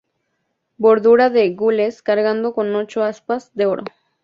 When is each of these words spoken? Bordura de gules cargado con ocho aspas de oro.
Bordura 0.79 1.29
de 1.29 1.51
gules 1.53 2.01
cargado 2.01 2.55
con 2.55 2.73
ocho 2.75 3.03
aspas 3.03 3.51
de 3.53 3.67
oro. 3.67 3.83